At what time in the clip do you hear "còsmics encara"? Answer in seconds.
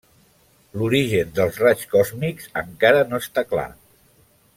1.93-3.05